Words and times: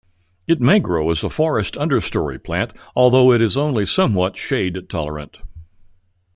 It 0.47 0.59
may 0.59 0.79
grow 0.79 1.11
as 1.11 1.23
a 1.23 1.29
forest 1.29 1.75
understory 1.75 2.43
plant, 2.43 2.73
although 2.95 3.31
it 3.31 3.39
is 3.39 3.55
only 3.55 3.85
somewhat 3.85 4.35
shade-tolerant. 4.35 5.37